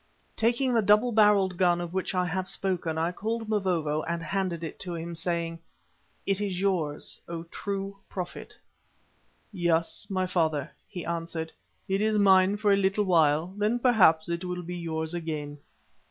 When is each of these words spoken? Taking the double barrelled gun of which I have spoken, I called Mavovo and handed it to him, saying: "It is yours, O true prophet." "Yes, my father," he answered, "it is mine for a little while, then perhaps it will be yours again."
Taking 0.35 0.73
the 0.73 0.81
double 0.81 1.11
barrelled 1.11 1.57
gun 1.57 1.79
of 1.79 1.93
which 1.93 2.15
I 2.15 2.25
have 2.25 2.49
spoken, 2.49 2.97
I 2.97 3.11
called 3.11 3.47
Mavovo 3.47 4.01
and 4.07 4.23
handed 4.23 4.63
it 4.63 4.79
to 4.79 4.95
him, 4.95 5.13
saying: 5.13 5.59
"It 6.25 6.41
is 6.41 6.59
yours, 6.59 7.21
O 7.27 7.43
true 7.43 7.97
prophet." 8.09 8.55
"Yes, 9.53 10.07
my 10.09 10.25
father," 10.25 10.71
he 10.87 11.05
answered, 11.05 11.51
"it 11.87 12.01
is 12.01 12.17
mine 12.17 12.57
for 12.57 12.73
a 12.73 12.77
little 12.77 13.05
while, 13.05 13.53
then 13.55 13.77
perhaps 13.77 14.27
it 14.27 14.43
will 14.43 14.63
be 14.63 14.75
yours 14.75 15.13
again." 15.13 15.59